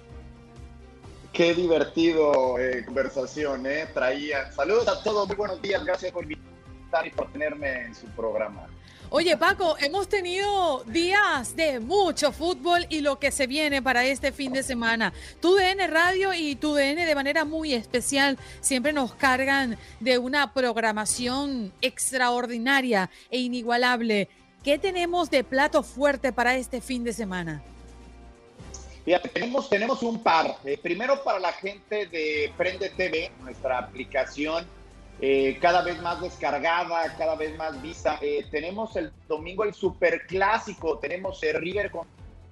[1.32, 3.88] Qué divertido eh, conversación, ¿eh?
[3.94, 4.52] Traía.
[4.52, 8.68] Saludos a todos, muy buenos días, gracias por invitar y por tenerme en su programa.
[9.16, 14.32] Oye, Paco, hemos tenido días de mucho fútbol y lo que se viene para este
[14.32, 15.14] fin de semana.
[15.40, 20.52] Tu DN Radio y tu DN de manera muy especial siempre nos cargan de una
[20.52, 24.30] programación extraordinaria e inigualable.
[24.64, 27.62] ¿Qué tenemos de plato fuerte para este fin de semana?
[29.70, 30.58] Tenemos un par.
[30.66, 34.66] Eh, primero para la gente de Prende TV, nuestra aplicación
[35.26, 38.20] eh, cada vez más descargada, cada vez más vista.
[38.22, 42.06] Eh, tenemos el domingo el superclásico, tenemos el River con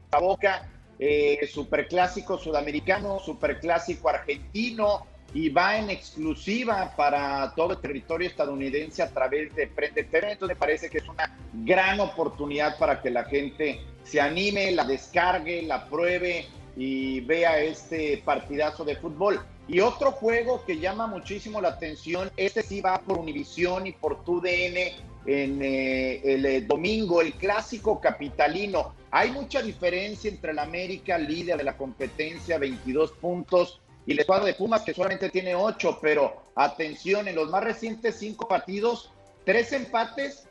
[0.09, 8.29] la Boca, eh, superclásico sudamericano, superclásico argentino y va en exclusiva para todo el territorio
[8.29, 10.31] estadounidense a través de Prende TV.
[10.31, 14.85] Entonces me parece que es una gran oportunidad para que la gente se anime, la
[14.85, 16.47] descargue, la pruebe
[16.77, 19.41] y vea este partidazo de fútbol.
[19.67, 24.23] Y otro juego que llama muchísimo la atención, este sí va por Univisión y por
[24.23, 24.77] TUDN
[25.25, 28.93] en eh, el eh, domingo, el clásico capitalino.
[29.11, 34.45] Hay mucha diferencia entre el América, líder de la competencia, 22 puntos, y el escuadro
[34.45, 39.11] de Pumas, que solamente tiene 8, pero atención, en los más recientes cinco partidos,
[39.45, 40.47] tres empates,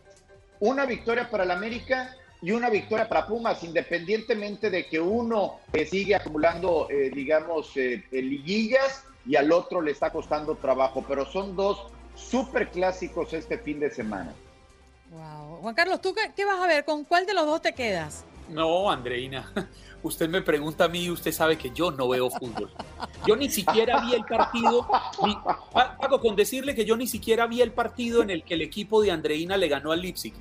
[0.61, 5.85] una victoria para el América y una victoria para Pumas, independientemente de que uno eh,
[5.87, 7.75] sigue acumulando, digamos,
[8.11, 13.81] liguillas y al otro le está costando trabajo, pero son dos súper clásicos este fin
[13.81, 14.35] de semana.
[15.11, 15.59] Wow.
[15.63, 16.85] Juan Carlos, ¿tú qué, vas a ver?
[16.85, 18.25] ¿Con cuál de los dos te quedas?
[18.49, 19.53] No, Andreina,
[20.03, 22.71] usted me pregunta a mí y usted sabe que yo no veo fútbol.
[23.27, 24.87] Yo ni siquiera vi el partido,
[25.73, 29.03] Paco, con decirle que yo ni siquiera vi el partido en el que el equipo
[29.03, 30.35] de Andreina le ganó al Leipzig.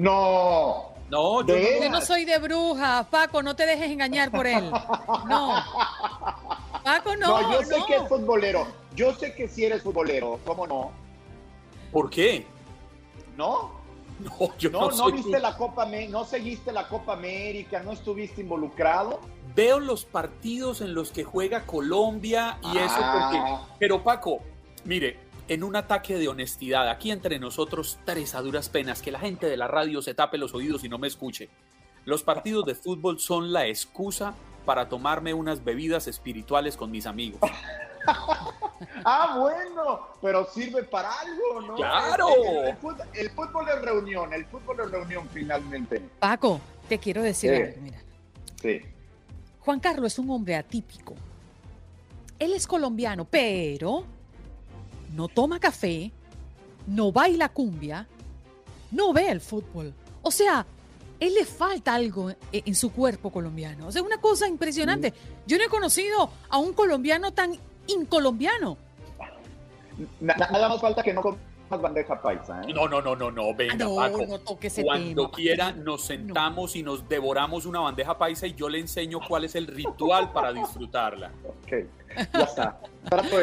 [0.00, 0.94] No.
[1.10, 4.70] No, yo no, yo no soy de bruja, Paco, no te dejes engañar por él.
[5.28, 5.54] No.
[6.84, 7.40] Paco, no.
[7.40, 8.66] No, yo sé que es futbolero.
[8.94, 10.38] Yo sé que sí eres futbolero.
[10.46, 10.92] ¿Cómo no?
[11.92, 12.46] ¿Por qué?
[13.36, 13.78] ¿No?
[14.20, 18.42] No, yo no, no, no viste la Copa no seguiste la Copa América, no estuviste
[18.42, 19.20] involucrado.
[19.54, 23.38] Veo los partidos en los que juega Colombia y eso porque.
[23.38, 23.66] Ah.
[23.78, 24.40] Pero Paco,
[24.84, 25.18] mire,
[25.50, 29.48] en un ataque de honestidad, aquí entre nosotros tres a duras penas, que la gente
[29.48, 31.48] de la radio se tape los oídos y no me escuche.
[32.04, 34.32] Los partidos de fútbol son la excusa
[34.64, 37.40] para tomarme unas bebidas espirituales con mis amigos.
[39.04, 41.74] ah, bueno, pero sirve para algo, ¿no?
[41.74, 42.28] Claro.
[43.12, 46.00] El, fútbol, de reunión, el fútbol de reunión finalmente.
[46.20, 47.98] Paco, te quiero decir algo, mira.
[48.62, 48.82] Sí.
[49.58, 51.16] Juan Carlos es un hombre atípico.
[52.38, 54.19] Él es colombiano, pero
[55.14, 56.10] no toma café,
[56.86, 58.06] no baila cumbia,
[58.90, 59.92] no ve el fútbol.
[60.22, 60.66] O sea,
[61.18, 63.88] él le falta algo en, su cuerpo colombiano.
[63.88, 65.12] O sea, una cosa impresionante.
[65.46, 67.56] Yo no he conocido a un colombiano tan
[67.86, 68.76] incolombiano.
[70.20, 71.38] Nada más falta que no comas
[71.78, 72.62] bandeja paisa.
[72.62, 72.72] ¿eh?
[72.72, 74.24] No, no, no, no, no, venga, no, Paco.
[74.26, 78.68] No toque ese Cuando quiera nos sentamos y nos devoramos una bandeja paisa y yo
[78.68, 81.30] le enseño cuál es el ritual para disfrutarla.
[81.44, 81.86] Ok,
[82.32, 82.80] ya está.
[83.08, 83.36] Trato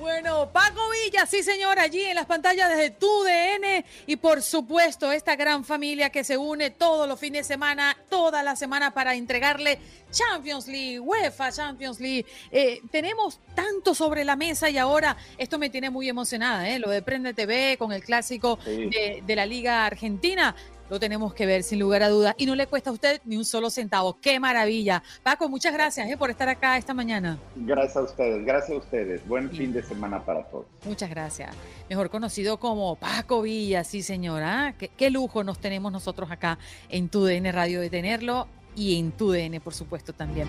[0.00, 5.12] bueno, Paco Villa, sí señor, allí en las pantallas de tu DN y por supuesto
[5.12, 9.14] esta gran familia que se une todos los fines de semana, toda la semana para
[9.14, 9.78] entregarle
[10.10, 12.24] Champions League, UEFA Champions League.
[12.50, 16.78] Eh, tenemos tanto sobre la mesa y ahora esto me tiene muy emocionada, ¿eh?
[16.78, 20.56] lo de Prende TV con el clásico de, de la Liga Argentina
[20.90, 23.36] lo tenemos que ver sin lugar a dudas y no le cuesta a usted ni
[23.36, 24.18] un solo centavo.
[24.20, 25.02] ¡Qué maravilla!
[25.22, 27.38] Paco, muchas gracias eh, por estar acá esta mañana.
[27.54, 29.26] Gracias a ustedes, gracias a ustedes.
[29.26, 30.66] Buen fin de semana para todos.
[30.84, 31.54] Muchas gracias.
[31.88, 34.74] Mejor conocido como Paco Villa, sí señora.
[34.76, 39.60] ¿Qué, qué lujo nos tenemos nosotros acá en TUDN Radio de tenerlo y en TUDN,
[39.60, 40.48] por supuesto, también.